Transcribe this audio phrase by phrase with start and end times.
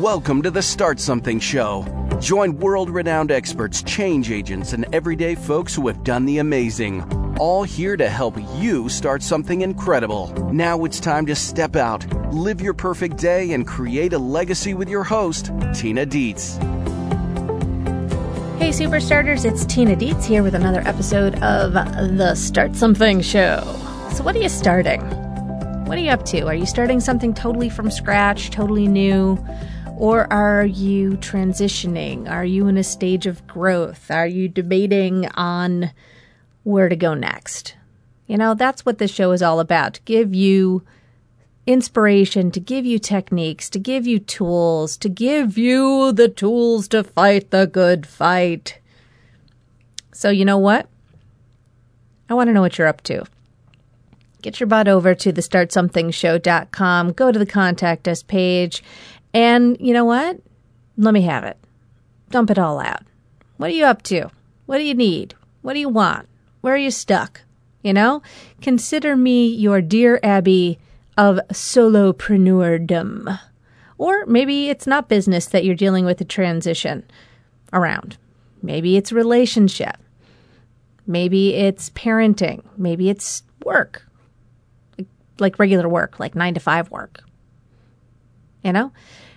[0.00, 1.86] Welcome to the Start Something Show.
[2.20, 7.00] Join world renowned experts, change agents, and everyday folks who have done the amazing.
[7.38, 10.34] All here to help you start something incredible.
[10.52, 14.90] Now it's time to step out, live your perfect day, and create a legacy with
[14.90, 16.56] your host, Tina Dietz.
[18.58, 23.62] Hey, Superstarters, it's Tina Dietz here with another episode of the Start Something Show.
[24.12, 25.00] So, what are you starting?
[25.86, 26.42] What are you up to?
[26.42, 29.42] Are you starting something totally from scratch, totally new?
[29.98, 32.30] Or are you transitioning?
[32.30, 34.10] Are you in a stage of growth?
[34.10, 35.90] Are you debating on
[36.64, 37.74] where to go next?
[38.26, 40.82] You know, that's what this show is all about to give you
[41.66, 47.02] inspiration, to give you techniques, to give you tools, to give you the tools to
[47.02, 48.78] fight the good fight.
[50.12, 50.88] So, you know what?
[52.28, 53.24] I want to know what you're up to.
[54.42, 58.82] Get your butt over to the startsomethingshow.com, go to the contact us page,
[59.36, 60.40] and you know what?
[60.96, 61.58] Let me have it.
[62.30, 63.02] Dump it all out.
[63.58, 64.30] What are you up to?
[64.64, 65.34] What do you need?
[65.60, 66.26] What do you want?
[66.62, 67.42] Where are you stuck?
[67.82, 68.22] You know?
[68.62, 70.78] Consider me your dear Abby
[71.18, 73.38] of solopreneurdom.
[73.98, 77.04] Or maybe it's not business that you're dealing with a transition
[77.74, 78.16] around.
[78.62, 79.98] Maybe it's relationship.
[81.06, 82.64] Maybe it's parenting.
[82.78, 84.06] Maybe it's work.
[85.38, 87.20] Like regular work, like nine to five work.
[88.64, 88.92] You know?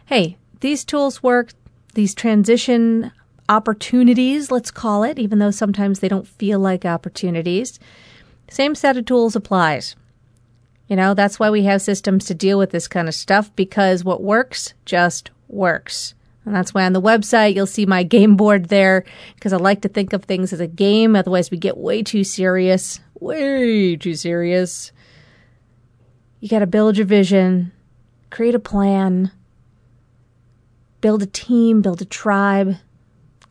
[0.10, 1.52] Hey, these tools work,
[1.94, 3.12] these transition
[3.48, 7.80] opportunities, let's call it, even though sometimes they don't feel like opportunities.
[8.50, 9.96] Same set of tools applies.
[10.88, 14.04] You know, that's why we have systems to deal with this kind of stuff because
[14.04, 16.16] what works just works.
[16.44, 19.82] And that's why on the website you'll see my game board there because I like
[19.82, 21.16] to think of things as a game.
[21.16, 23.00] Otherwise, we get way too serious.
[23.20, 24.92] Way too serious.
[26.40, 27.74] You got to build your vision,
[28.32, 29.32] create a plan,
[31.02, 32.76] build a team, build a tribe,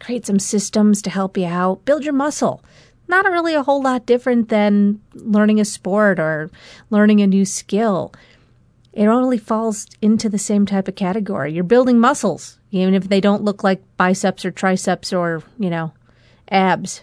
[0.01, 2.63] create some systems to help you out, build your muscle
[3.09, 6.51] not really a whole lot different than learning a sport or
[6.91, 8.13] learning a new skill.
[8.93, 11.53] It only falls into the same type of category.
[11.53, 15.93] You're building muscles, even if they don't look like biceps or triceps or, you know,
[16.51, 17.03] abs.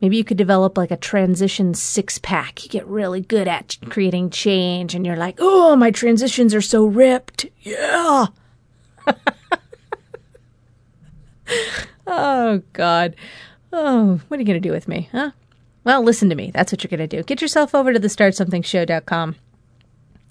[0.00, 2.62] Maybe you could develop like a transition six pack.
[2.62, 6.86] You get really good at creating change, and you're like, oh, my transitions are so
[6.86, 7.46] ripped.
[7.60, 8.26] Yeah.
[12.06, 13.16] oh, God.
[13.72, 15.30] Oh, what are you going to do with me, huh?
[15.84, 16.50] Well, listen to me.
[16.50, 17.22] That's what you're going to do.
[17.22, 19.36] Get yourself over to the startsomethingshow.com.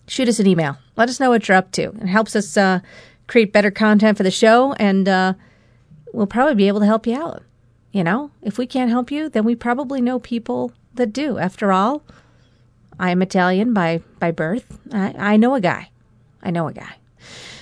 [0.07, 0.77] Shoot us an email.
[0.95, 1.83] Let us know what you're up to.
[1.83, 2.79] It helps us uh,
[3.27, 5.33] create better content for the show, and uh,
[6.13, 7.43] we'll probably be able to help you out.
[7.91, 11.37] You know, if we can't help you, then we probably know people that do.
[11.37, 12.03] After all,
[12.99, 14.77] I am Italian by, by birth.
[14.91, 15.89] I, I know a guy.
[16.41, 16.95] I know a guy.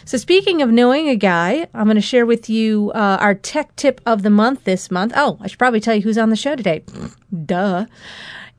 [0.07, 3.75] So, speaking of knowing a guy, I'm going to share with you uh, our tech
[3.75, 5.13] tip of the month this month.
[5.15, 6.83] Oh, I should probably tell you who's on the show today.
[7.45, 7.87] Duh.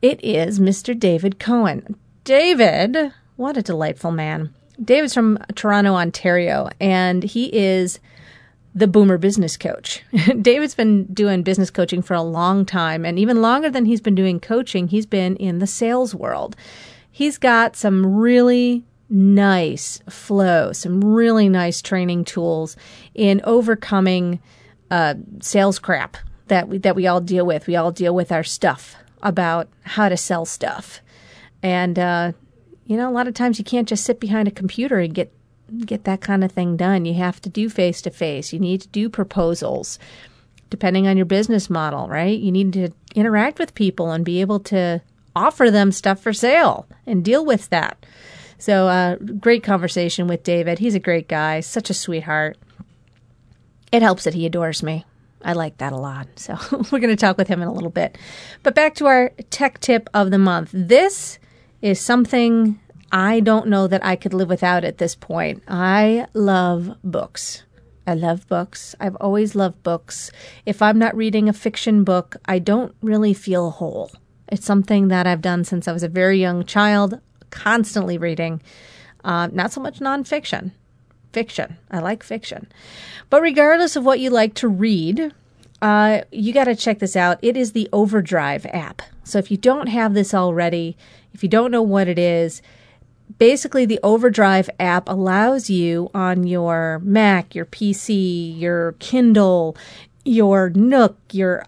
[0.02, 0.98] It is Mr.
[0.98, 1.94] David Cohen.
[2.24, 4.52] David, what a delightful man.
[4.82, 8.00] David's from Toronto, Ontario, and he is
[8.74, 10.02] the boomer business coach.
[10.42, 14.16] David's been doing business coaching for a long time, and even longer than he's been
[14.16, 16.56] doing coaching, he's been in the sales world.
[17.08, 22.76] He's got some really nice flow, some really nice training tools
[23.14, 24.40] in overcoming
[24.90, 26.16] uh, sales crap
[26.48, 27.66] that we, that we all deal with.
[27.66, 31.00] We all deal with our stuff about how to sell stuff,
[31.62, 32.32] and uh,
[32.86, 35.32] you know, a lot of times you can't just sit behind a computer and get
[35.84, 37.04] get that kind of thing done.
[37.04, 38.52] You have to do face to face.
[38.52, 39.98] You need to do proposals,
[40.70, 42.38] depending on your business model, right?
[42.38, 45.02] You need to interact with people and be able to
[45.34, 48.06] offer them stuff for sale and deal with that.
[48.58, 50.78] So, uh, great conversation with David.
[50.78, 52.56] He's a great guy, such a sweetheart.
[53.92, 55.04] It helps that he adores me.
[55.42, 56.26] I like that a lot.
[56.36, 56.56] So,
[56.90, 58.16] we're going to talk with him in a little bit.
[58.62, 60.70] But back to our tech tip of the month.
[60.72, 61.38] This
[61.82, 62.80] is something
[63.12, 65.62] I don't know that I could live without at this point.
[65.68, 67.62] I love books.
[68.06, 68.94] I love books.
[69.00, 70.30] I've always loved books.
[70.64, 74.12] If I'm not reading a fiction book, I don't really feel whole.
[74.48, 77.20] It's something that I've done since I was a very young child
[77.50, 78.60] constantly reading.
[79.24, 80.70] Uh, not so much nonfiction,
[81.32, 81.76] fiction.
[81.90, 82.68] I like fiction.
[83.28, 85.32] But regardless of what you like to read,
[85.82, 87.38] uh, you got to check this out.
[87.42, 89.02] It is the Overdrive app.
[89.24, 90.96] So if you don't have this already,
[91.34, 92.62] if you don't know what it is,
[93.38, 99.76] basically the Overdrive app allows you on your Mac, your PC, your Kindle,
[100.24, 101.66] your Nook, your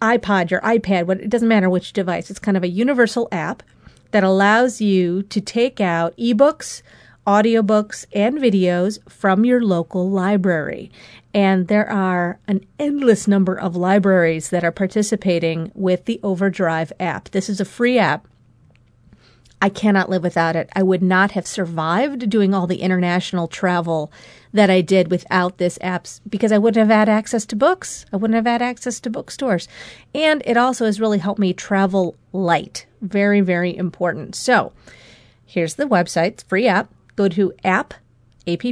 [0.00, 2.30] iPod, your iPad, what it doesn't matter which device.
[2.30, 3.62] It's kind of a universal app
[4.10, 6.82] that allows you to take out ebooks,
[7.26, 10.90] audiobooks, and videos from your local library.
[11.34, 17.30] And there are an endless number of libraries that are participating with the Overdrive app.
[17.30, 18.26] This is a free app.
[19.60, 20.68] I cannot live without it.
[20.74, 24.12] I would not have survived doing all the international travel
[24.52, 28.06] that I did without this app because I wouldn't have had access to books.
[28.12, 29.66] I wouldn't have had access to bookstores.
[30.14, 32.86] And it also has really helped me travel light.
[33.00, 34.36] Very, very important.
[34.36, 34.72] So
[35.44, 36.92] here's the website, it's free app.
[37.16, 37.94] Go to app,
[38.46, 38.62] app,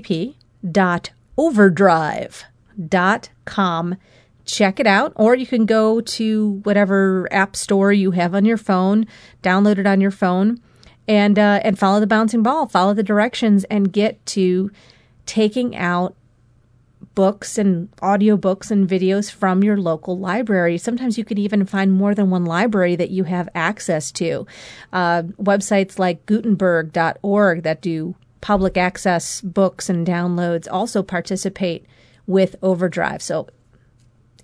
[0.71, 2.45] dot overdrive
[2.89, 3.97] dot com.
[4.45, 8.57] Check it out, or you can go to whatever app store you have on your
[8.57, 9.07] phone,
[9.43, 10.61] download it on your phone,
[11.09, 14.71] and uh, and follow the bouncing ball, follow the directions, and get to
[15.25, 16.15] taking out
[17.15, 20.79] books and audiobooks and videos from your local library.
[20.79, 24.47] Sometimes you can even find more than one library that you have access to.
[24.93, 31.87] Uh, websites like Gutenberg.org that do public access books and downloads also participate
[32.27, 33.23] with Overdrive.
[33.23, 33.49] So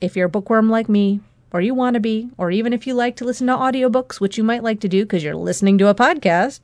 [0.01, 1.21] if you're a bookworm like me,
[1.53, 4.39] or you want to be, or even if you like to listen to audiobooks, which
[4.39, 6.61] you might like to do because you're listening to a podcast,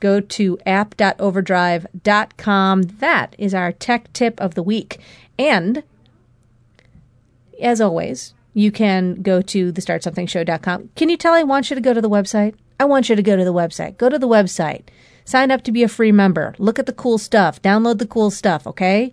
[0.00, 2.82] go to app.overdrive.com.
[2.82, 5.00] That is our tech tip of the week.
[5.38, 5.82] And
[7.60, 10.90] as always, you can go to the startsomethingshow.com.
[10.94, 12.54] Can you tell I want you to go to the website?
[12.78, 13.98] I want you to go to the website.
[13.98, 14.82] Go to the website.
[15.24, 16.54] Sign up to be a free member.
[16.58, 17.60] Look at the cool stuff.
[17.62, 19.12] Download the cool stuff, okay?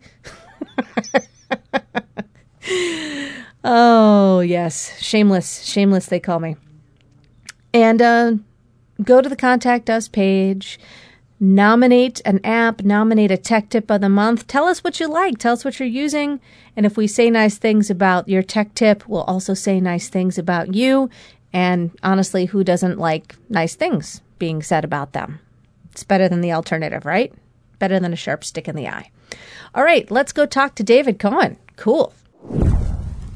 [3.64, 5.00] oh, yes.
[5.02, 5.64] Shameless.
[5.64, 6.56] Shameless, they call me.
[7.74, 8.34] And uh,
[9.04, 10.80] go to the contact us page,
[11.40, 14.48] nominate an app, nominate a tech tip of the month.
[14.48, 16.40] Tell us what you like, tell us what you're using.
[16.76, 20.38] And if we say nice things about your tech tip, we'll also say nice things
[20.38, 21.10] about you.
[21.54, 25.40] And honestly, who doesn't like nice things being said about them?
[25.92, 27.34] It's better than the alternative, right?
[27.80, 29.12] Better than a sharp stick in the eye.
[29.74, 31.58] All right, let's go talk to David Cohen.
[31.76, 32.14] Cool.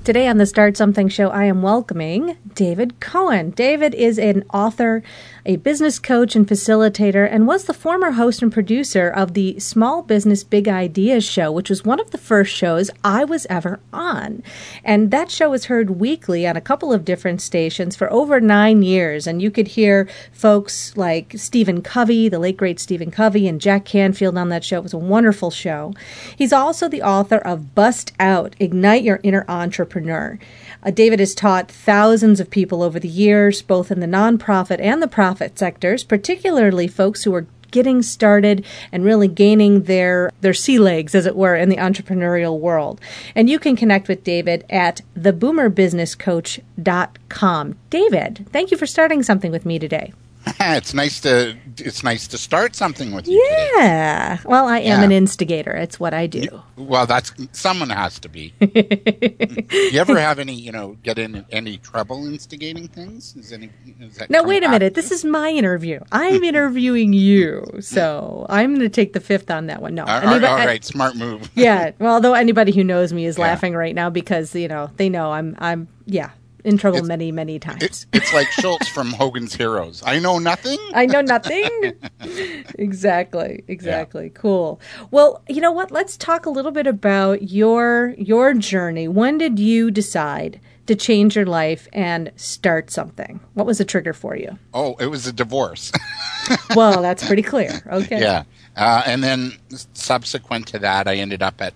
[0.06, 3.50] Today on the Start Something show, I am welcoming David Cohen.
[3.50, 5.02] David is an author,
[5.46, 10.02] a business coach and facilitator, and was the former host and producer of the Small
[10.02, 14.42] Business Big Ideas show, which was one of the first shows I was ever on.
[14.84, 18.82] And that show was heard weekly on a couple of different stations for over nine
[18.82, 19.28] years.
[19.28, 23.86] And you could hear folks like Stephen Covey, the late great Stephen Covey, and Jack
[23.86, 24.78] Canfield on that show.
[24.78, 25.94] It was a wonderful show.
[26.36, 30.40] He's also the author of Bust Out Ignite Your Inner Entrepreneur.
[30.84, 35.02] Uh, David has taught thousands of people over the years, both in the nonprofit and
[35.02, 40.80] the profit sectors, particularly folks who are getting started and really gaining their their sea
[40.80, 43.02] legs as it were in the entrepreneurial world.
[43.36, 49.66] And you can connect with david at theboomerbusinesscoach.com david thank you for starting something with
[49.66, 50.14] me today
[50.60, 53.44] it's nice to it's nice to start something with you.
[53.76, 54.38] Yeah.
[54.38, 54.50] Today.
[54.50, 55.04] Well, I am yeah.
[55.04, 55.72] an instigator.
[55.72, 56.40] It's what I do.
[56.40, 58.54] You, well, that's someone has to be.
[58.60, 63.36] you ever have any, you know, get in any trouble instigating things?
[63.36, 63.72] Is any?
[64.00, 64.94] Is no, wait a minute.
[64.94, 66.00] This is my interview.
[66.12, 68.54] I'm interviewing you, so mm.
[68.54, 69.96] I'm going to take the fifth on that one.
[69.96, 71.50] No, all, anybody, all right, smart move.
[71.56, 71.92] yeah.
[71.98, 73.46] Well, although anybody who knows me is yeah.
[73.46, 76.32] laughing right now because you know they know I'm I'm yeah
[76.66, 77.84] in trouble it's, many, many times.
[77.84, 80.02] It's, it's like Schultz from Hogan's Heroes.
[80.06, 80.80] I know nothing.
[80.94, 81.94] I know nothing.
[82.80, 83.64] exactly.
[83.68, 84.24] Exactly.
[84.26, 84.40] Yeah.
[84.42, 84.82] Cool.
[85.12, 85.92] Well, you know what?
[85.92, 89.08] Let's talk a little bit about your your journey.
[89.08, 93.40] When did you decide to change your life and start something?
[93.54, 94.58] What was the trigger for you?
[94.74, 95.92] Oh, it was a divorce.
[96.76, 97.82] well, that's pretty clear.
[97.92, 98.20] Okay.
[98.20, 98.44] Yeah.
[98.76, 99.54] Uh, and then
[99.94, 101.74] subsequent to that, I ended up at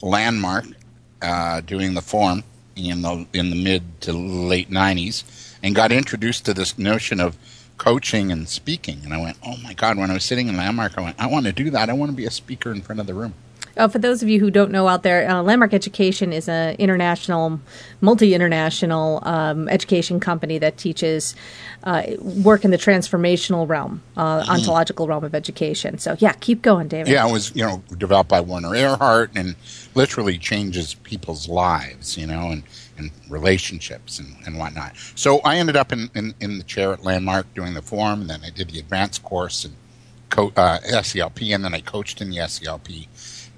[0.00, 0.64] Landmark
[1.20, 2.44] uh, doing the Forum
[2.86, 5.24] in the in the mid to late '90s,
[5.62, 7.36] and got introduced to this notion of
[7.78, 9.00] coaching and speaking.
[9.04, 11.26] And I went, "Oh my God!" When I was sitting in Landmark, I went, "I
[11.26, 11.90] want to do that.
[11.90, 13.34] I want to be a speaker in front of the room."
[13.78, 16.74] Uh, for those of you who don't know out there, uh, Landmark Education is an
[16.76, 17.60] international,
[18.00, 21.36] multi-international um, education company that teaches
[21.84, 24.50] uh, work in the transformational realm, uh, mm-hmm.
[24.50, 25.98] ontological realm of education.
[25.98, 27.12] So, yeah, keep going, David.
[27.12, 29.54] Yeah, it was you know developed by Werner Erhard and
[29.94, 32.64] literally changes people's lives, you know, and
[32.98, 34.96] and relationships and, and whatnot.
[35.14, 38.30] So I ended up in, in, in the chair at Landmark doing the Forum, and
[38.30, 39.76] then I did the advanced course and
[40.30, 43.06] co- uh, SELP, and then I coached in the SELP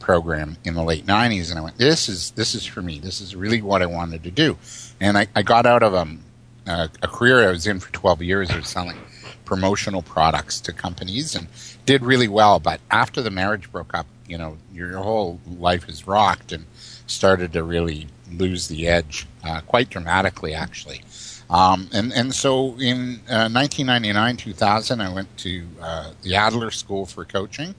[0.01, 2.99] program in the late 90s and I went this is this is for me.
[2.99, 4.59] This is really what I wanted to do.
[5.01, 6.21] And I, I got out of um,
[6.67, 8.97] a, a career I was in for 12 years of selling
[9.45, 11.47] promotional products to companies and
[11.87, 12.59] did really well.
[12.59, 16.65] But after the marriage broke up you know your whole life is rocked and
[17.07, 21.03] started to really lose the edge uh, quite dramatically actually.
[21.51, 27.07] Um, and and so in uh, 1999 2000 I went to uh, the Adler School
[27.07, 27.75] for Coaching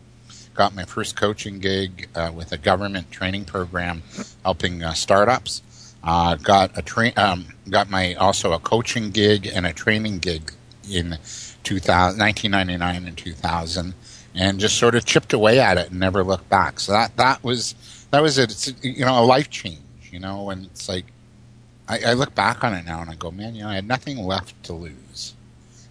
[0.62, 4.03] got my first coaching gig uh, with a government training program,
[4.44, 5.63] helping uh, startups.
[6.03, 10.51] Uh, got a train, um, got my also a coaching gig and a training gig
[10.88, 11.18] in
[11.63, 13.96] 2000, 1999 and 2000,
[14.36, 16.80] and just sort of chipped away at it and never looked back.
[16.80, 17.74] So that that was
[18.12, 18.75] that was it.
[18.84, 19.80] You know a life change.
[20.12, 21.06] You know, and it's like
[21.88, 23.88] I, I look back on it now and I go, man, you know, I had
[23.88, 25.34] nothing left to lose.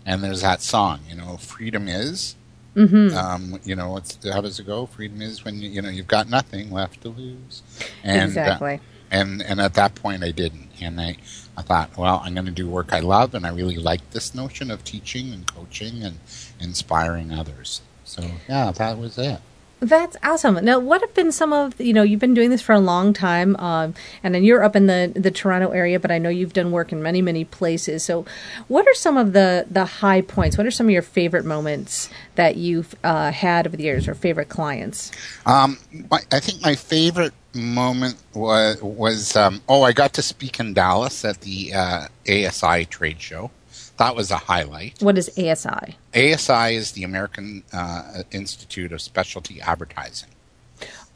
[0.06, 2.36] And there's that song, you know, freedom is.
[2.76, 3.16] Mm-hmm.
[3.16, 4.00] Um, you know,
[4.32, 4.86] how does it go?
[4.86, 7.62] Freedom is when you, you know you've got nothing left to lose.
[8.04, 8.80] And, uh, exactly.
[9.10, 11.16] and and at that point, I didn't, and I
[11.56, 14.34] I thought, well, I'm going to do work I love, and I really like this
[14.34, 16.18] notion of teaching and coaching and
[16.60, 17.82] inspiring others.
[18.04, 19.40] So yeah, that was it.
[19.80, 20.62] That's awesome.
[20.62, 23.14] Now, what have been some of you know you've been doing this for a long
[23.14, 26.52] time, um, and then you're up in the the Toronto area, but I know you've
[26.52, 28.02] done work in many many places.
[28.04, 28.26] So,
[28.68, 30.58] what are some of the the high points?
[30.58, 34.14] What are some of your favorite moments that you've uh, had over the years, or
[34.14, 35.12] favorite clients?
[35.46, 35.78] Um,
[36.10, 40.74] my, I think my favorite moment was was um, oh, I got to speak in
[40.74, 43.50] Dallas at the uh, ASI trade show
[44.00, 45.02] that was a highlight.
[45.02, 45.94] What is ASI?
[46.14, 50.30] ASI is the American uh, Institute of Specialty Advertising.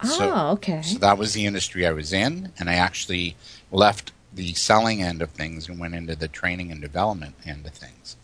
[0.02, 0.82] Oh, so, okay.
[0.82, 3.36] So that was the industry I was in, and I actually
[3.72, 7.72] left the selling end of things and went into the training and development end of
[7.72, 8.16] things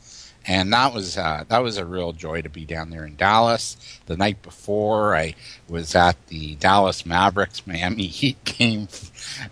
[0.47, 3.77] and that was uh, that was a real joy to be down there in Dallas.
[4.07, 5.35] The night before, I
[5.69, 8.89] was at the Dallas Mavericks Miami Heat game,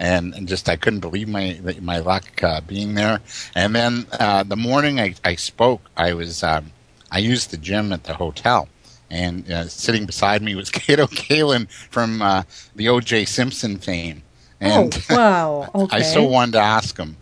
[0.00, 3.20] and, and just I couldn't believe my my luck uh, being there.
[3.54, 6.72] And then uh, the morning I, I spoke, I was um,
[7.10, 8.68] I used the gym at the hotel.
[9.10, 12.42] And uh, sitting beside me was Kato Kaelin from uh,
[12.76, 13.24] the O.J.
[13.24, 14.22] Simpson fame,
[14.60, 15.70] and oh, wow.
[15.74, 15.98] Okay.
[15.98, 17.16] I so wanted to ask him.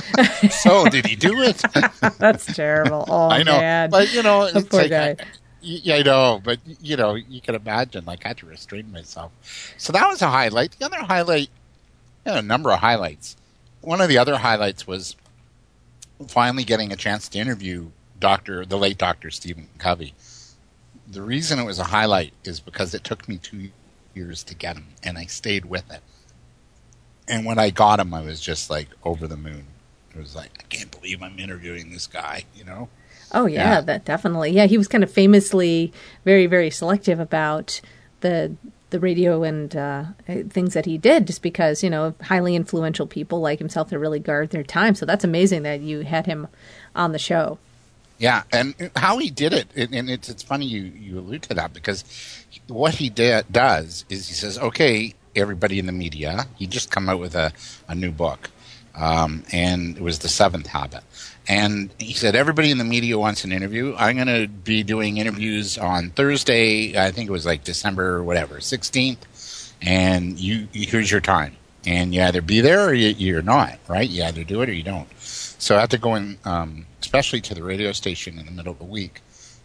[0.50, 1.62] so, did he do it?
[2.18, 3.04] That's terrible.
[3.08, 3.58] Oh, I know.
[3.58, 3.90] Man.
[3.90, 5.10] But, you know, the poor like, guy.
[5.10, 5.16] I,
[5.62, 8.04] yeah, I know, but you know, you can imagine.
[8.04, 9.30] Like I had to restrain myself.
[9.78, 10.72] So that was a highlight.
[10.72, 11.50] The other highlight,
[12.26, 13.36] you know, a number of highlights.
[13.80, 15.14] One of the other highlights was
[16.26, 20.14] finally getting a chance to interview Doctor, the late Doctor Stephen Covey.
[21.08, 23.70] The reason it was a highlight is because it took me two
[24.14, 26.00] years to get him, and I stayed with it
[27.32, 29.64] and when I got him, I was just like over the moon.
[30.14, 32.44] It was like I can't believe I'm interviewing this guy.
[32.54, 32.88] You know.
[33.32, 33.80] Oh yeah, yeah.
[33.80, 34.50] that definitely.
[34.50, 35.92] Yeah, he was kind of famously
[36.24, 37.80] very very selective about
[38.20, 38.54] the
[38.90, 40.04] the radio and uh,
[40.50, 44.20] things that he did, just because you know highly influential people like himself to really
[44.20, 44.94] guard their time.
[44.94, 46.48] So that's amazing that you had him
[46.94, 47.58] on the show.
[48.18, 51.72] Yeah, and how he did it, and it's it's funny you you allude to that
[51.72, 52.04] because
[52.68, 56.46] what he did, does is he says, okay, everybody in the media.
[56.56, 57.52] He just come out with a,
[57.88, 58.50] a new book,
[58.94, 61.02] um, and it was the Seventh Habit.
[61.48, 63.94] And he said everybody in the media wants an interview.
[63.98, 66.96] I'm going to be doing interviews on Thursday.
[66.96, 69.26] I think it was like December whatever sixteenth,
[69.82, 71.56] and you here's your time.
[71.84, 74.08] And you either be there or you, are not, right?
[74.08, 75.08] You either do it or you don't.
[75.18, 78.72] So I had to go in, um, especially to the radio station in the middle
[78.72, 79.20] of the week,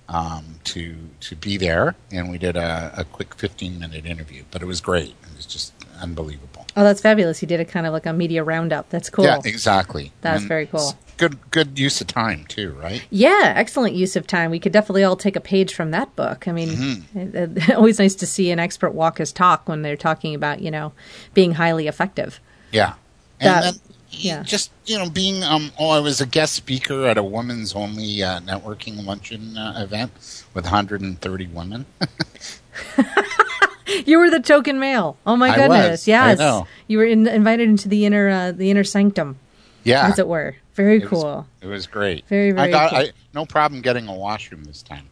[0.10, 4.44] um, to to be there, and we did a, a quick 15 minute interview.
[4.52, 5.10] But it was great.
[5.10, 6.66] It was just unbelievable.
[6.76, 7.42] Oh, that's fabulous!
[7.42, 8.90] You did a kind of like a media roundup.
[8.90, 9.26] That's cool.
[9.26, 10.12] Yeah, exactly.
[10.22, 10.94] That's and very cool.
[11.18, 13.04] Good, good use of time too, right?
[13.10, 14.52] Yeah, excellent use of time.
[14.52, 16.48] We could definitely all take a page from that book.
[16.48, 17.72] I mean, mm-hmm.
[17.76, 20.94] always nice to see an expert walk his talk when they're talking about you know
[21.34, 22.40] being highly effective.
[22.72, 22.94] Yeah,
[23.40, 23.74] and that, then,
[24.12, 24.44] yeah.
[24.44, 28.24] just you know being um oh I was a guest speaker at a women's only
[28.24, 30.12] uh, networking luncheon uh, event
[30.54, 31.86] with 130 women.
[34.06, 35.18] you were the token male.
[35.26, 36.08] Oh my goodness!
[36.08, 39.38] Yes, you were in, invited into the inner uh, the inner sanctum.
[39.84, 40.56] Yeah, as it were.
[40.74, 41.24] Very it cool.
[41.24, 42.28] Was, it was great.
[42.28, 42.68] Very very.
[42.68, 43.00] I got cool.
[43.00, 45.06] I, no problem getting a washroom this time.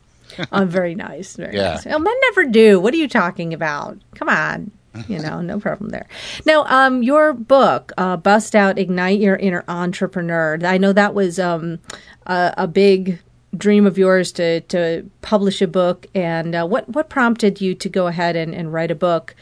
[0.51, 1.35] oh, very nice.
[1.35, 1.75] Very yeah.
[1.75, 1.87] nice.
[1.87, 2.79] Oh, men never do.
[2.79, 3.97] What are you talking about?
[4.15, 4.71] Come on
[5.07, 6.07] you know, no problem there.
[6.45, 10.57] Now, um, your book, uh, Bust Out, Ignite Your Inner Entrepreneur.
[10.63, 11.79] I know that was um,
[12.25, 13.19] a, a, big
[13.55, 16.07] dream of yours to, to publish a book.
[16.13, 19.35] And uh, what, what prompted you to go ahead and, and write a book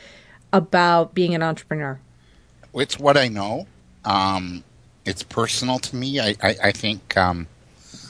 [0.52, 2.00] about being an entrepreneur?
[2.76, 3.68] It's what I know.
[4.06, 4.64] Um,
[5.06, 6.20] it's personal to me.
[6.20, 7.48] I, I, I think um,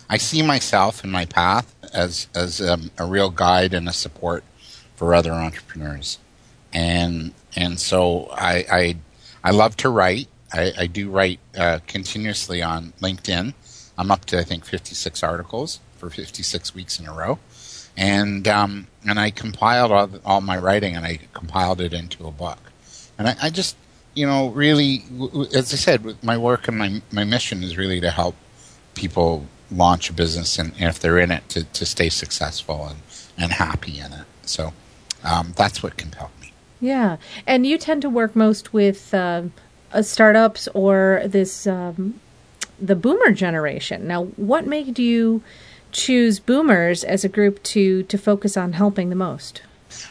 [0.10, 4.44] I see myself in my path as, as um, a real guide and a support
[4.96, 6.20] for other entrepreneurs
[6.74, 8.98] and and so I I,
[9.44, 10.28] I love to write.
[10.52, 13.54] I, I do write uh, continuously on LinkedIn.
[13.98, 17.40] I'm up to I think 56 articles for 56 weeks in a row,
[17.96, 22.32] and um, and I compiled all, all my writing and I compiled it into a
[22.32, 22.60] book.
[23.18, 23.76] And I, I just
[24.14, 25.04] you know really,
[25.56, 28.36] as I said, my work and my my mission is really to help
[28.96, 33.00] people launch a business and, and if they're in it to, to stay successful and,
[33.38, 34.26] and happy in it.
[34.44, 34.74] So
[35.24, 36.43] um, that's what compelled me.
[36.84, 37.16] Yeah,
[37.48, 39.44] and you tend to work most with uh,
[39.94, 42.20] uh, startups or this um,
[42.78, 44.06] the boomer generation.
[44.06, 45.42] Now, what made you
[45.94, 49.62] choose boomers as a group to to focus on helping the most?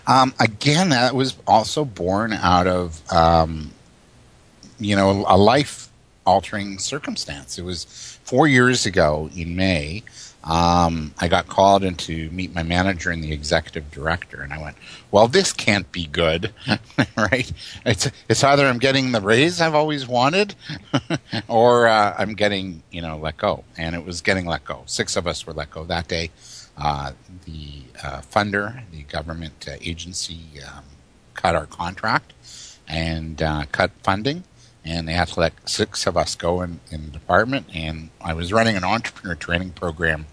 [0.07, 3.73] Um, again, that was also born out of um,
[4.81, 5.91] you know a life
[6.25, 7.59] altering circumstance.
[7.59, 7.85] It was
[8.25, 10.05] four years ago in May
[10.44, 14.61] um, I got called in to meet my manager and the executive director, and I
[14.61, 14.76] went,
[15.11, 16.52] "Well, this can't be good,
[17.16, 17.52] right?
[17.87, 20.54] It's it's either I'm getting the raise I've always wanted,
[21.49, 24.82] or uh, I'm getting you know let go." And it was getting let go.
[24.87, 26.30] Six of us were let go that day.
[26.76, 27.12] Uh,
[27.44, 30.84] the uh, funder, the government uh, agency, um,
[31.34, 32.32] cut our contract
[32.88, 34.42] and uh, cut funding
[34.84, 37.66] and they had to let six of us go in, in the department.
[37.75, 40.26] And I was running an entrepreneur training program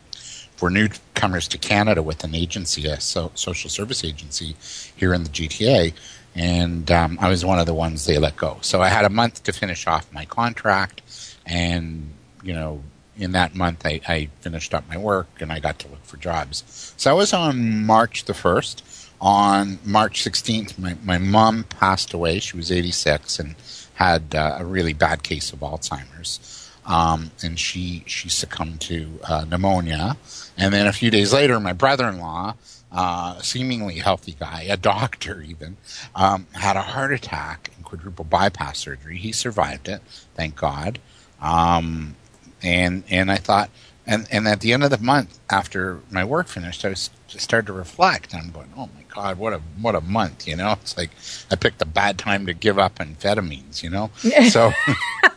[0.60, 4.58] for newcomers to Canada with an agency, a so, social service agency
[4.98, 5.94] here in the GTA.
[6.36, 8.58] And um, I was one of the ones they let go.
[8.60, 11.02] So I had a month to finish off my contract.
[11.46, 12.10] And,
[12.44, 12.84] you know,
[13.18, 16.18] in that month, I, I finished up my work and I got to look for
[16.18, 16.94] jobs.
[16.98, 19.08] So I was on March the 1st.
[19.22, 22.40] On March 16th, my, my mom passed away.
[22.40, 23.56] She was 86 and
[23.94, 26.59] had uh, a really bad case of Alzheimer's.
[26.90, 30.18] Um, and she she succumbed to uh, pneumonia.
[30.58, 32.56] And then a few days later, my brother-in-law,
[32.92, 35.78] uh, seemingly healthy guy, a doctor even,
[36.16, 39.18] um, had a heart attack and quadruple bypass surgery.
[39.18, 40.02] He survived it,
[40.34, 40.98] thank God.
[41.40, 42.16] Um,
[42.64, 43.70] and and I thought,
[44.08, 47.68] and and at the end of the month, after my work finished, I was started
[47.68, 48.34] to reflect.
[48.34, 50.74] And I'm going, oh my God, what a what a month, you know?
[50.82, 51.12] It's like
[51.52, 54.10] I picked a bad time to give up amphetamines, you know?
[54.50, 54.72] So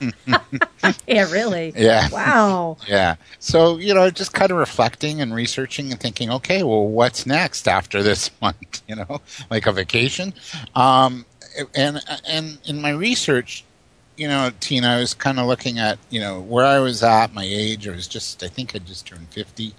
[1.07, 1.73] Yeah, really.
[1.77, 2.09] Yeah.
[2.11, 2.77] Wow.
[2.89, 3.17] Yeah.
[3.39, 7.69] So, you know, just kind of reflecting and researching and thinking, okay, well what's next
[7.69, 9.21] after this month, you know?
[9.51, 10.35] Like a vacation.
[10.75, 11.25] Um
[11.75, 13.65] and and in my research,
[14.17, 17.33] you know, Tina, I was kind of looking at, you know, where I was at,
[17.33, 17.89] my age.
[17.89, 19.75] I was just, I think I just turned 50.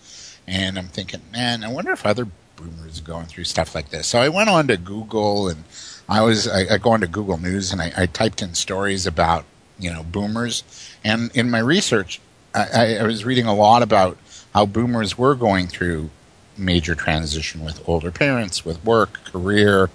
[0.48, 4.08] And I'm thinking, man, I wonder if other boomers are going through stuff like this.
[4.08, 5.64] So I went on to Google and
[6.08, 9.46] I was I, I go into Google News and I, I, typed in stories about
[9.80, 10.64] you know boomers.
[11.04, 12.20] And in my research,
[12.54, 14.18] I, I was reading a lot about
[14.54, 16.10] how boomers were going through
[16.58, 19.90] major transition with older parents, with work, career.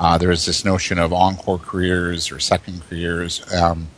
[0.00, 3.42] Uh, there was this notion of encore careers or second careers.
[3.52, 3.88] Um,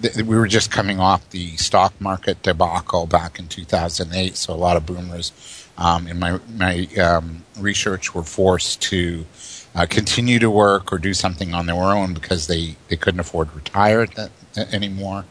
[0.00, 4.56] th- we were just coming off the stock market debacle back in 2008, so a
[4.56, 5.32] lot of boomers
[5.78, 9.24] um, in my my um, research were forced to
[9.74, 13.48] uh, continue to work or do something on their own because they, they couldn't afford
[13.50, 14.06] to retire
[14.72, 15.24] anymore.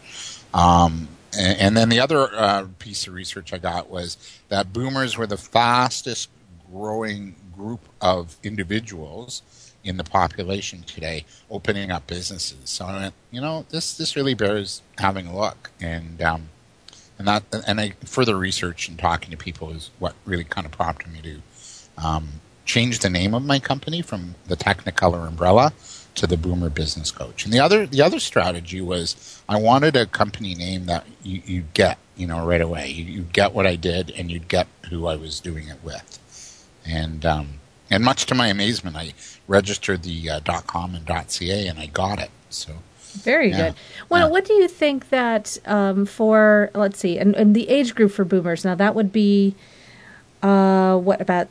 [0.54, 4.18] Um, and, then the other uh, piece of research I got was
[4.50, 6.30] that boomers were the fastest
[6.72, 9.42] growing group of individuals
[9.84, 12.70] in the population today opening up businesses.
[12.70, 15.72] So I went, you know, this this really bears having a look.
[15.80, 16.50] And um,
[17.18, 20.72] and that and I further research and talking to people is what really kind of
[20.72, 21.42] prompted me to
[22.06, 22.30] um,
[22.66, 25.74] change the name of my company from the Technicolor umbrella
[26.20, 27.46] to the Boomer Business Coach.
[27.46, 31.64] And the other the other strategy was I wanted a company name that you, you
[31.74, 32.90] get you know right away.
[32.90, 36.68] You, you get what I did, and you'd get who I was doing it with.
[36.86, 39.14] And um, and much to my amazement, I
[39.48, 42.32] registered the uh, .com and .ca, and I got it.
[42.50, 43.58] So very yeah.
[43.58, 43.76] good.
[44.10, 44.32] Well, yeah.
[44.32, 48.26] what do you think that um, for let's see, and, and, the age group for
[48.26, 49.56] boomers now that would be
[50.44, 51.48] uh, what about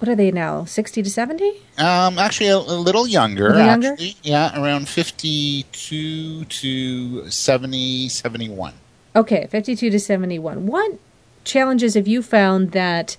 [0.00, 0.64] what are they now?
[0.64, 1.50] Sixty to seventy?
[1.76, 3.48] Um, actually, a, a little younger.
[3.48, 3.96] A little younger?
[4.22, 8.74] yeah, around fifty-two to 70, 71.
[9.14, 10.66] Okay, fifty-two to seventy-one.
[10.66, 10.98] What
[11.44, 13.18] challenges have you found that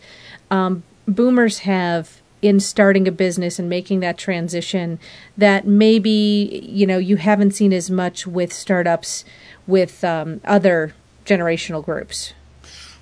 [0.50, 4.98] um, boomers have in starting a business and making that transition
[5.38, 9.24] that maybe you know you haven't seen as much with startups
[9.68, 12.34] with um, other generational groups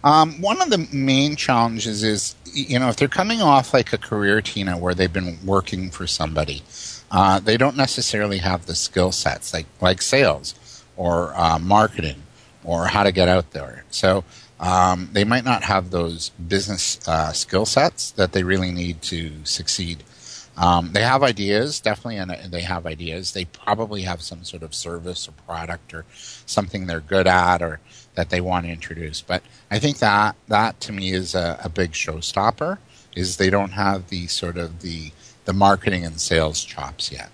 [0.04, 3.98] um, one of the main challenges is you know if they're coming off like a
[3.98, 6.64] career tina where they've been working for somebody
[7.12, 12.22] uh, they don't necessarily have the skill sets like like sales or uh, marketing
[12.64, 14.24] or how to get out there so
[14.60, 19.32] um, they might not have those business uh, skill sets that they really need to
[19.46, 20.04] succeed.
[20.58, 23.32] Um, they have ideas, definitely, and they have ideas.
[23.32, 27.80] They probably have some sort of service or product or something they're good at or
[28.20, 29.22] that they want to introduce.
[29.22, 32.78] But I think that that to me is a, a big showstopper.
[33.16, 35.12] Is they don't have the sort of the
[35.46, 37.30] the marketing and sales chops yet.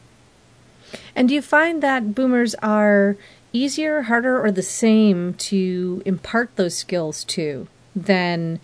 [1.16, 3.18] And do you find that boomers are
[3.52, 8.60] easier, harder, or the same to impart those skills to than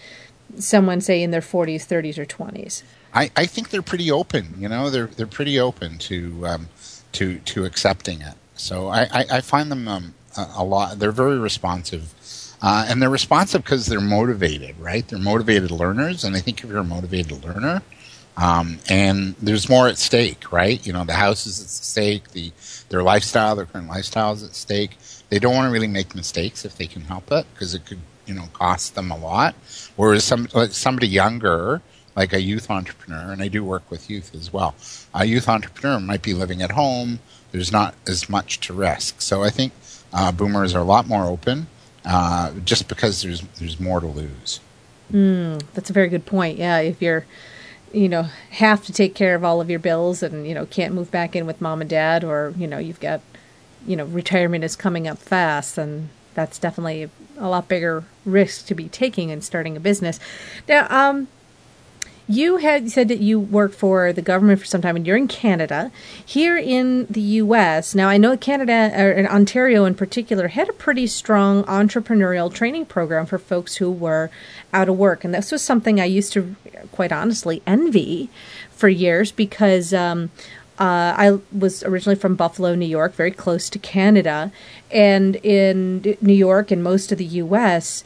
[0.58, 2.84] someone, say, in their 40s, 30s, or 20s?
[3.16, 4.54] I, I think they're pretty open.
[4.60, 6.70] You know, they're they're pretty open to um,
[7.14, 8.36] to to accepting it.
[8.56, 11.00] So I, I, I find them um, a, lot.
[11.00, 12.14] They're very responsive,
[12.62, 15.08] uh, and they're responsive because they're motivated, right?
[15.08, 17.82] They're motivated learners, and I think if you're a motivated learner,
[18.38, 20.86] um, and there's more at stake, right?
[20.86, 22.52] You know, the house is at stake, the
[22.90, 24.98] their lifestyle, their current lifestyle is at stake.
[25.30, 28.00] They don't want to really make mistakes if they can help it because it could,
[28.26, 29.56] you know, cost them a lot.
[29.96, 31.82] Whereas some like somebody younger,
[32.16, 34.76] like a youth entrepreneur, and I do work with youth as well.
[35.14, 37.20] A youth entrepreneur might be living at home.
[37.52, 39.22] There's not as much to risk.
[39.22, 39.74] So I think
[40.14, 41.68] uh, boomers are a lot more open,
[42.06, 44.60] uh, just because there's there's more to lose.
[45.12, 46.58] Mm, that's a very good point.
[46.58, 47.26] Yeah, if you're
[47.94, 50.94] you know have to take care of all of your bills and you know can't
[50.94, 53.22] move back in with mom and dad or you know you've got
[53.86, 58.76] you know retirement is coming up fast and that's definitely a lot bigger risk to
[58.76, 60.20] be taking in starting a business
[60.68, 61.28] now um
[62.32, 65.28] you had said that you worked for the government for some time and you're in
[65.28, 65.92] Canada.
[66.26, 71.08] Here in the US, now I know Canada or Ontario in particular had a pretty
[71.08, 74.30] strong entrepreneurial training program for folks who were
[74.72, 75.26] out of work.
[75.26, 76.56] And this was something I used to
[76.94, 78.30] quite honestly envy
[78.72, 80.32] for years because um,
[80.80, 84.54] uh, I was originally from Buffalo, New York, very close to Canada.
[84.90, 88.06] And in New York and most of the US,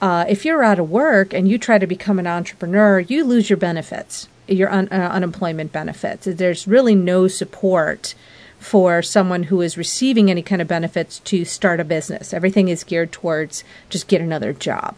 [0.00, 3.50] uh, if you're out of work and you try to become an entrepreneur, you lose
[3.50, 6.26] your benefits, your un- uh, unemployment benefits.
[6.30, 8.14] There's really no support
[8.58, 12.34] for someone who is receiving any kind of benefits to start a business.
[12.34, 14.96] Everything is geared towards just get another job.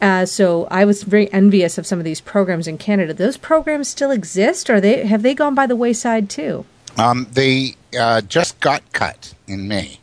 [0.00, 3.12] Uh, so I was very envious of some of these programs in Canada.
[3.12, 6.64] Those programs still exist, or they have they gone by the wayside too?
[6.96, 9.98] Um, they uh, just got cut in May.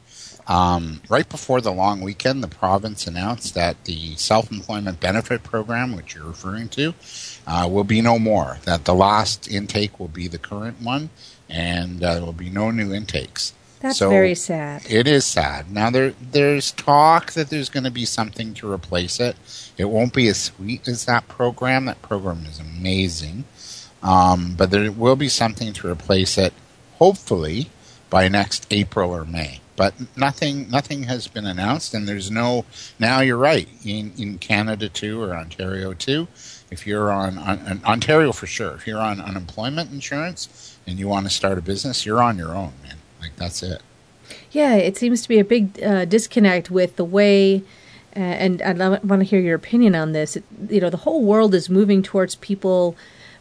[0.49, 5.95] Um, right before the long weekend, the province announced that the self employment benefit program,
[5.95, 6.95] which you're referring to,
[7.45, 8.57] uh, will be no more.
[8.63, 11.11] That the last intake will be the current one,
[11.47, 13.53] and uh, there will be no new intakes.
[13.79, 14.81] That's so very sad.
[14.89, 15.71] It is sad.
[15.71, 19.35] Now there there's talk that there's going to be something to replace it.
[19.77, 21.85] It won't be as sweet as that program.
[21.85, 23.45] That program is amazing,
[24.01, 26.53] um, but there will be something to replace it.
[26.97, 27.69] Hopefully
[28.09, 32.65] by next April or May but nothing nothing has been announced and there's no
[32.99, 33.69] now you're right.
[33.85, 36.27] In in Canada too or Ontario too
[36.69, 38.73] if you're on, on Ontario for sure.
[38.75, 42.49] If you're on unemployment insurance and you want to start a business you're on your
[42.49, 42.97] own man.
[43.21, 43.81] Like that's it.
[44.51, 47.63] Yeah it seems to be a big uh, disconnect with the way
[48.17, 50.37] uh, and I want to hear your opinion on this.
[50.69, 52.97] You know the whole world is moving towards people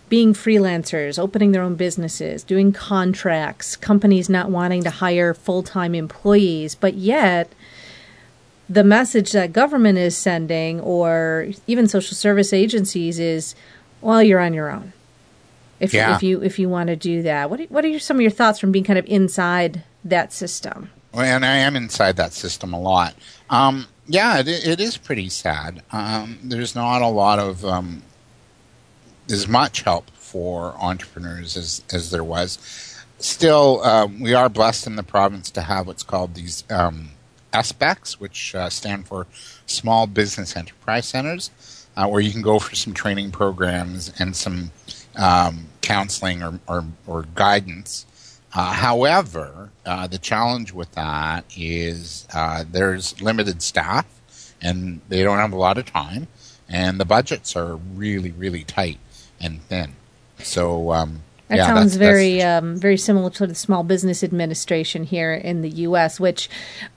[0.08, 5.94] being freelancers, opening their own businesses, doing contracts, companies not wanting to hire full time
[5.94, 7.52] employees, but yet
[8.68, 13.54] the message that government is sending or even social service agencies is,
[14.00, 14.92] well, you're on your own.
[15.80, 16.16] If, yeah.
[16.16, 18.32] if you if you want to do that, what are, what are some of your
[18.32, 20.90] thoughts from being kind of inside that system?
[21.12, 23.14] Well, and I am inside that system a lot.
[23.48, 25.82] Um, yeah, it, it is pretty sad.
[25.92, 28.02] Um, there's not a lot of um,
[29.30, 32.58] as much help for entrepreneurs as, as there was.
[33.18, 37.10] Still, um, we are blessed in the province to have what's called these um,
[37.52, 39.26] SBECs, which uh, stand for
[39.66, 41.50] Small Business Enterprise Centers,
[41.96, 44.70] uh, where you can go for some training programs and some
[45.16, 48.06] um, counseling or, or, or guidance.
[48.54, 54.06] Uh, however, uh, the challenge with that is uh, there's limited staff
[54.60, 56.26] and they don't have a lot of time,
[56.68, 58.98] and the budgets are really, really tight
[59.40, 59.94] and thin.
[60.38, 64.22] So um, that yeah, sounds that's, very that's, um, very similar to the Small Business
[64.22, 66.20] Administration here in the U.S.
[66.20, 66.48] Which,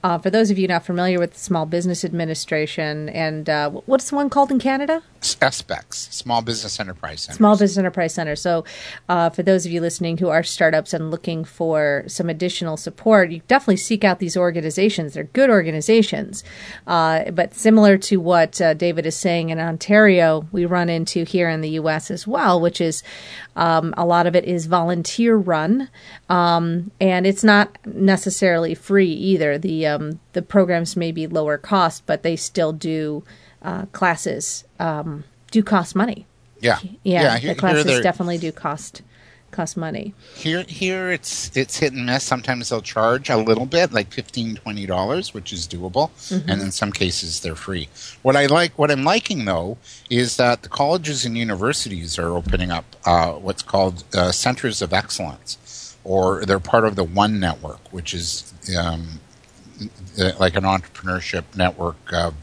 [0.04, 4.10] uh, for those of you not familiar with the Small Business Administration, and uh, what's
[4.10, 5.02] the one called in Canada?
[5.22, 7.36] SBECs, Small Business Enterprise Center.
[7.36, 8.36] Small Business Enterprise Center.
[8.36, 8.64] So,
[9.08, 13.30] uh, for those of you listening who are startups and looking for some additional support,
[13.30, 15.14] you definitely seek out these organizations.
[15.14, 16.44] They're good organizations.
[16.86, 21.48] Uh, but similar to what uh, David is saying in Ontario, we run into here
[21.48, 22.10] in the U.S.
[22.10, 23.02] as well, which is
[23.56, 25.88] um, a lot of it is volunteer run,
[26.28, 29.58] um, and it's not necessarily free either.
[29.58, 33.24] The um, the programs may be lower cost, but they still do
[33.62, 36.26] uh, classes um, do cost money.
[36.60, 39.02] Yeah, yeah, yeah here, the classes definitely do cost
[39.52, 40.14] cost money.
[40.34, 42.24] Here, here it's it's hit and miss.
[42.24, 46.48] Sometimes they'll charge a little bit, like $15, 20 dollars, which is doable, mm-hmm.
[46.50, 47.88] and in some cases they're free.
[48.22, 49.78] What I like, what I'm liking though,
[50.10, 54.92] is that the colleges and universities are opening up uh, what's called uh, centers of
[54.92, 59.20] excellence, or they're part of the One Network, which is um,
[60.38, 62.34] like an entrepreneurship network of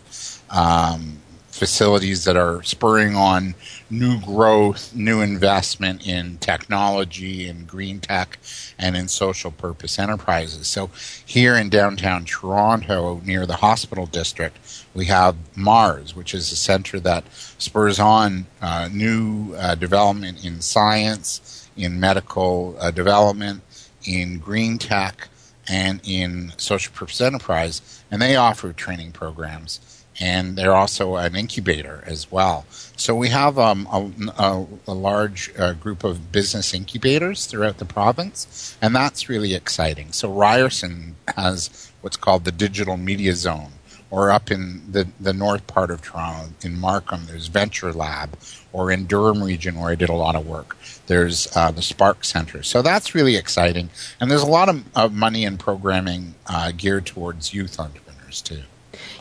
[0.49, 1.19] um,
[1.59, 3.53] facilities that are spurring on
[3.89, 8.39] new growth, new investment in technology and green tech
[8.77, 10.67] and in social purpose enterprises.
[10.67, 10.89] So
[11.25, 14.57] here in downtown Toronto, near the hospital district,
[14.93, 20.62] we have Mars, which is a center that spurs on uh, new uh, development in
[20.62, 23.62] science, in medical uh, development,
[24.05, 25.27] in green tech,
[25.67, 28.01] and in social purpose enterprise.
[28.09, 32.65] And they offer training programs and they're also an incubator as well.
[32.69, 37.86] So we have um, a, a, a, large uh, group of business incubators throughout the
[37.86, 40.12] province, and that's really exciting.
[40.12, 43.71] So Ryerson has what's called the Digital Media Zone,
[44.12, 48.38] or up in the, the north part of Toronto, in Markham, there's Venture Lab,
[48.73, 50.75] or in Durham region, where I did a lot of work,
[51.08, 52.63] there's uh, the Spark Center.
[52.63, 57.05] So that's really exciting, and there's a lot of, of money and programming uh, geared
[57.05, 58.63] towards youth entrepreneurs too.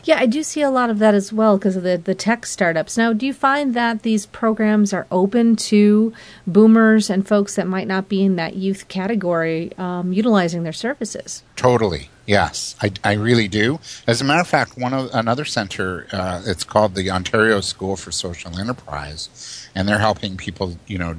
[0.03, 2.45] Yeah, I do see a lot of that as well because of the, the tech
[2.45, 2.97] startups.
[2.97, 6.13] Now, do you find that these programs are open to
[6.47, 11.43] boomers and folks that might not be in that youth category um, utilizing their services?
[11.55, 12.09] Totally.
[12.25, 13.79] Yes, I, I really do.
[14.05, 17.95] As a matter of fact, one of another center, uh, it's called the Ontario School
[17.95, 21.15] for Social Enterprise, and they're helping people, you know,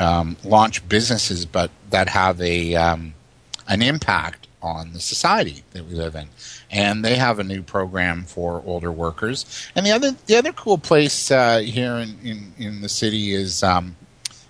[0.00, 3.14] um, launch businesses, but that have a um,
[3.68, 6.28] an impact on the society that we live in.
[6.70, 9.68] And they have a new program for older workers.
[9.74, 13.62] And the other the other cool place uh, here in, in, in, the city is,
[13.62, 13.96] um,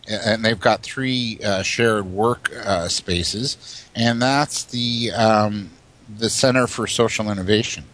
[0.08, 5.70] and they've got three uh, shared work uh, spaces, and that's the um,
[6.18, 7.84] the Center for Social Innovation.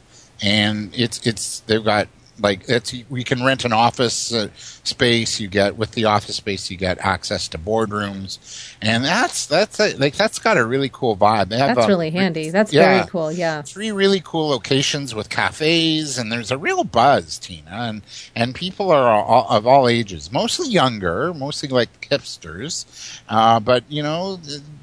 [0.41, 2.09] And it's it's they've got
[2.41, 6.71] like it's we can rent an office uh, space you get with the office space
[6.71, 8.39] you get access to boardrooms.
[8.81, 11.49] And that's that's a, like that's got a really cool vibe.
[11.49, 12.51] They have that's really handy.
[12.51, 13.63] That's yeah, very cool yeah.
[13.63, 18.03] three really cool locations with cafes and there's a real buzz tina and
[18.35, 23.21] and people are all, of all ages mostly younger mostly like hipsters.
[23.29, 24.39] Uh, but you know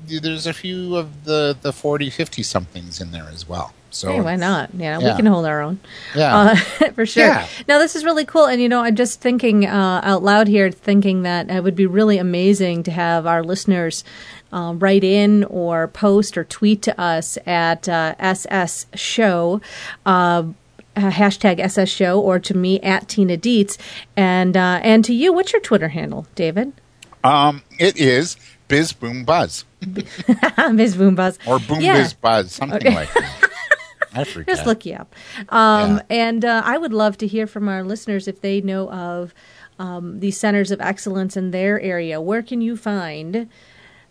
[0.07, 4.21] there's a few of the the 40 50 somethings in there as well so hey,
[4.21, 4.69] why not?
[4.75, 5.79] Yeah, yeah, we can hold our own.
[6.15, 6.55] Yeah, uh,
[6.95, 7.25] for sure.
[7.25, 7.47] Yeah.
[7.67, 10.69] Now this is really cool, and you know, I'm just thinking uh, out loud here,
[10.69, 14.03] thinking that it would be really amazing to have our listeners
[14.51, 19.61] uh, write in or post or tweet to us at uh, SS Show.
[20.05, 20.43] Uh,
[20.95, 23.77] hashtag SS Show or to me at Tina Dietz
[24.15, 26.73] and uh, and to you, what's your Twitter handle, David?
[27.23, 29.65] Um, it is Biz Boom Buzz.
[29.81, 31.97] Biz Boom Buzz or Boom yeah.
[31.97, 32.95] Biz Buzz, something okay.
[32.95, 33.49] like that.
[34.15, 34.55] I forget.
[34.55, 35.13] Just look you up.
[35.49, 36.01] Um, yeah.
[36.09, 39.33] And uh, I would love to hear from our listeners if they know of
[39.77, 42.21] um, these centers of excellence in their area.
[42.21, 43.49] Where can you find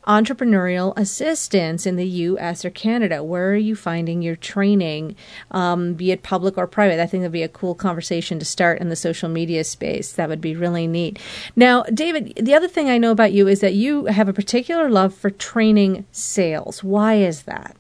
[0.07, 2.65] entrepreneurial assistance in the U.S.
[2.65, 3.23] or Canada?
[3.23, 5.17] Where are you finding your training,
[5.51, 7.01] um, be it public or private?
[7.01, 10.13] I think that'd be a cool conversation to start in the social media space.
[10.13, 11.19] That would be really neat.
[11.57, 14.91] Now, David, the other thing I know about you is that you have a particular
[14.91, 16.85] love for training sales.
[16.85, 17.77] Why is that?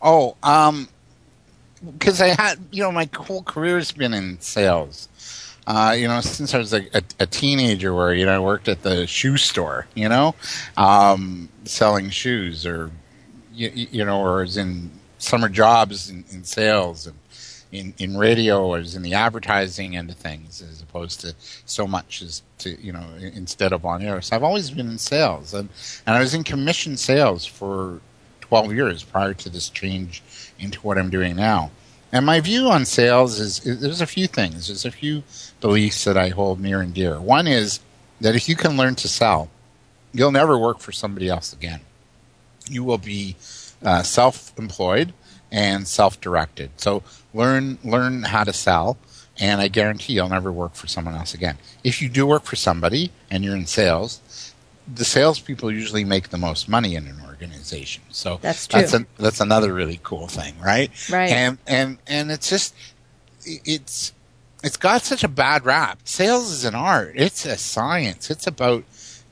[0.00, 0.88] Oh, um,
[1.84, 5.08] because I had, you know, my whole career's been in sales.
[5.66, 8.68] Uh, you know, since I was a, a, a, teenager, where you know I worked
[8.68, 10.34] at the shoe store, you know,
[10.76, 12.90] um, selling shoes, or
[13.54, 17.16] you, you, know, or was in summer jobs in, in sales, and
[17.70, 21.86] in, in radio, I was in the advertising end of things, as opposed to so
[21.86, 24.20] much as to you know instead of on air.
[24.20, 25.68] So I've always been in sales, and
[26.06, 28.00] and I was in commission sales for
[28.52, 30.22] twelve years prior to this change
[30.58, 31.70] into what I'm doing now.
[32.12, 34.66] And my view on sales is, is, there's a few things.
[34.66, 35.22] There's a few
[35.62, 37.18] beliefs that I hold near and dear.
[37.18, 37.80] One is
[38.20, 39.48] that if you can learn to sell,
[40.12, 41.80] you'll never work for somebody else again.
[42.68, 43.36] You will be
[43.82, 45.14] uh, self-employed
[45.50, 46.72] and self-directed.
[46.76, 48.98] So learn learn how to sell,
[49.40, 51.56] and I guarantee you'll never work for someone else again.
[51.84, 54.20] If you do work for somebody and you're in sales,
[54.94, 57.31] the salespeople usually make the most money in an organization.
[58.10, 58.80] So that's true.
[58.80, 60.90] That's, a, that's another really cool thing, right?
[61.10, 61.30] Right.
[61.30, 62.74] And and and it's just
[63.44, 64.12] it's
[64.62, 66.00] it's got such a bad rap.
[66.04, 67.12] Sales is an art.
[67.16, 68.30] It's a science.
[68.30, 68.84] It's about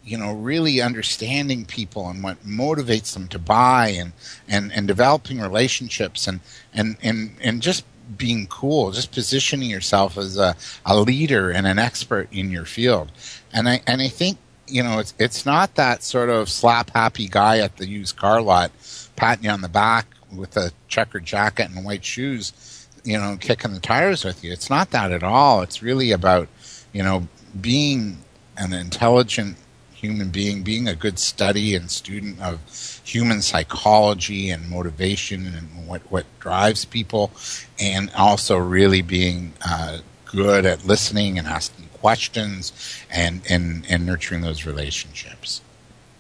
[0.05, 4.13] you know really understanding people and what motivates them to buy and
[4.49, 6.41] and and developing relationships and
[6.73, 7.85] and and and just
[8.17, 13.11] being cool, just positioning yourself as a, a leader and an expert in your field.
[13.53, 14.39] And I and I think
[14.71, 18.41] you know, it's it's not that sort of slap happy guy at the used car
[18.41, 18.71] lot
[19.17, 23.75] patting you on the back with a checkered jacket and white shoes, you know, kicking
[23.75, 24.53] the tires with you.
[24.53, 25.63] It's not that at all.
[25.63, 26.49] It's really about,
[26.93, 27.29] you know,
[27.61, 28.19] being
[28.57, 29.57] an intelligent
[29.93, 32.59] human being, being a good study and student of
[33.05, 37.31] human psychology and motivation and what, what drives people,
[37.79, 42.73] and also really being uh, good at listening and asking questions
[43.11, 45.61] and, and, and nurturing those relationships.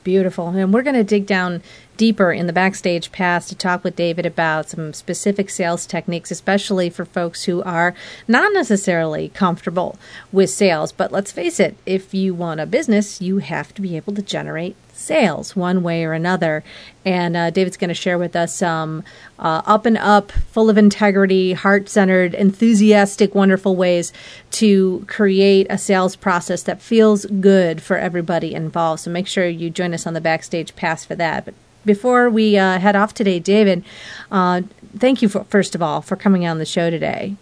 [0.04, 0.48] Beautiful.
[0.48, 1.62] And we're going to dig down
[2.00, 6.88] deeper in the backstage pass to talk with David about some specific sales techniques, especially
[6.88, 7.94] for folks who are
[8.26, 9.98] not necessarily comfortable
[10.32, 10.92] with sales.
[10.92, 14.22] But let's face it, if you want a business, you have to be able to
[14.22, 16.64] generate sales one way or another.
[17.04, 19.04] And uh, David's going to share with us some
[19.38, 24.10] uh, up and up, full of integrity, heart centered, enthusiastic, wonderful ways
[24.52, 29.02] to create a sales process that feels good for everybody involved.
[29.02, 31.44] So make sure you join us on the backstage pass for that.
[31.44, 31.52] But
[31.84, 33.84] before we uh, head off today, David,
[34.30, 34.62] uh,
[34.96, 37.36] thank you for, first of all for coming on the show today.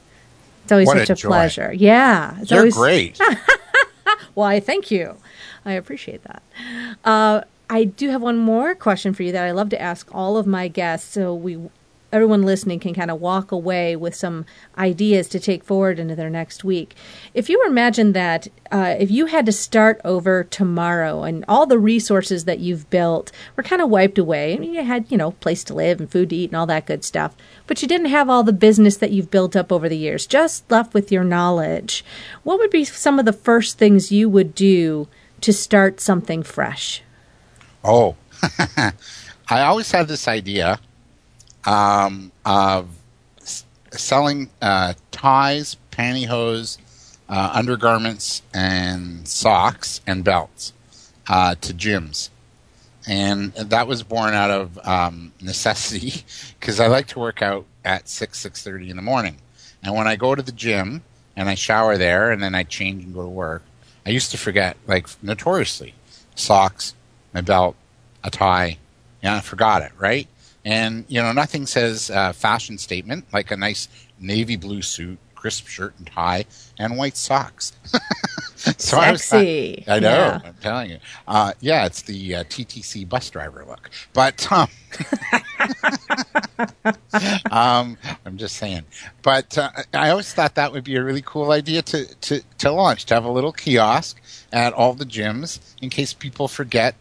[0.64, 1.72] It's always What such a a, pleasure.
[1.72, 3.20] Yeah, it's You're always great.
[4.34, 5.16] Why, thank you.
[5.64, 6.42] I appreciate that.
[7.04, 10.36] Uh, I do have one more question for you that I love to ask all
[10.36, 11.58] of my guests, so we,
[12.10, 16.30] everyone listening, can kind of walk away with some ideas to take forward into their
[16.30, 16.94] next week.
[17.34, 21.78] If you imagine that, uh, if you had to start over tomorrow, and all the
[21.78, 25.32] resources that you've built were kind of wiped away, I mean, you had you know
[25.32, 28.06] place to live and food to eat and all that good stuff, but you didn't
[28.08, 31.24] have all the business that you've built up over the years, just left with your
[31.24, 32.04] knowledge.
[32.42, 35.08] What would be some of the first things you would do
[35.42, 37.02] to start something fresh?
[37.84, 38.16] Oh,
[39.50, 40.80] I always had this idea
[41.68, 42.88] um, of
[43.42, 46.78] s- selling uh, ties, pantyhose,
[47.28, 50.72] uh, undergarments, and socks and belts
[51.28, 52.30] uh, to gyms.
[53.06, 56.24] And that was born out of um, necessity
[56.58, 59.36] because I like to work out at six six thirty in the morning,
[59.82, 61.02] and when I go to the gym
[61.36, 63.62] and I shower there and then I change and go to work,
[64.06, 65.94] I used to forget like notoriously
[66.34, 66.94] socks,
[67.34, 67.76] my belt,
[68.24, 68.78] a tie.
[69.22, 70.28] Yeah, I forgot it, right?
[70.64, 73.88] And you know, nothing says uh, fashion statement like a nice
[74.20, 76.44] navy blue suit, crisp shirt and tie,
[76.78, 77.72] and white socks.
[78.56, 79.84] so I was- Sexy.
[79.86, 80.10] I know.
[80.10, 80.40] Yeah.
[80.44, 80.98] I'm telling you.
[81.26, 83.90] Uh, yeah, it's the uh, TTC bus driver look.
[84.12, 84.68] But um,
[87.50, 88.82] um, I'm just saying.
[89.22, 92.72] But uh, I always thought that would be a really cool idea to, to, to
[92.72, 94.20] launch, to have a little kiosk
[94.52, 96.94] at all the gyms in case people forget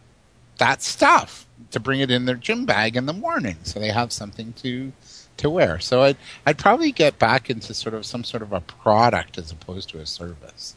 [0.58, 4.12] that stuff, to bring it in their gym bag in the morning so they have
[4.12, 4.92] something to
[5.36, 5.78] to wear.
[5.78, 9.52] So I'd, I'd probably get back into sort of some sort of a product as
[9.52, 10.74] opposed to a service.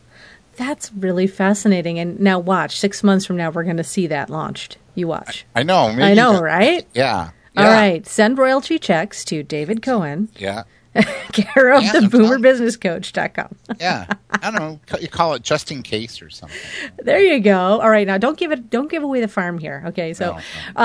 [0.56, 1.98] That's really fascinating.
[1.98, 2.78] And now, watch.
[2.78, 4.78] Six months from now, we're going to see that launched.
[4.94, 5.46] You watch.
[5.56, 5.88] I know.
[5.88, 6.88] I know, that- right?
[6.94, 7.32] Yeah.
[7.58, 8.06] All yeah, right.
[8.06, 10.64] Send royalty checks to David Cohen, Yeah.
[11.32, 13.56] care of Yeah, the I'm telling- boomerbusinesscoach.com.
[13.80, 14.08] Yeah.
[14.42, 14.80] I don't know.
[15.00, 16.58] You call it just in case or something.
[17.04, 17.80] There you go.
[17.80, 19.84] All right, now don't give it, don't give away the farm here.
[19.88, 20.42] Okay, so No, no.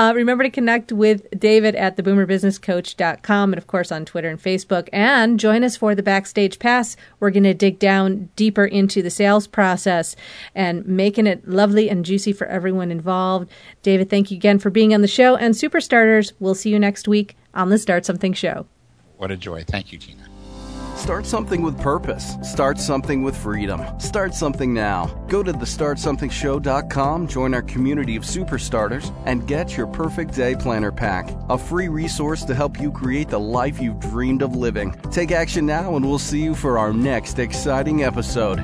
[0.09, 4.89] Uh, remember to connect with David at theboomerbusinesscoach.com and of course on Twitter and Facebook.
[4.93, 6.95] And join us for the backstage pass.
[7.19, 10.15] We're going to dig down deeper into the sales process
[10.55, 13.49] and making it lovely and juicy for everyone involved.
[13.81, 15.35] David, thank you again for being on the show.
[15.35, 18.65] And super starters, we'll see you next week on the Start Something Show.
[19.17, 19.63] What a joy.
[19.63, 20.27] Thank you, Tina.
[20.95, 22.35] Start something with purpose.
[22.41, 23.81] Start something with freedom.
[23.99, 25.05] Start something now.
[25.27, 31.29] Go to thestartsomethingshow.com, join our community of superstarters, and get your perfect day planner pack,
[31.49, 34.91] a free resource to help you create the life you've dreamed of living.
[35.11, 38.57] Take action now, and we'll see you for our next exciting episode.